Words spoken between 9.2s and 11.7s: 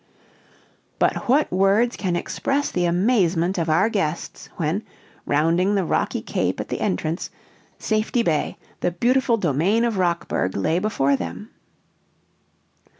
domain of Rockburg lay before them.